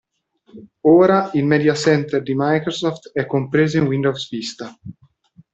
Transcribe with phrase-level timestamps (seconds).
[0.87, 4.75] Ora il Media Center di Microsoft è compreso in Windows Vista.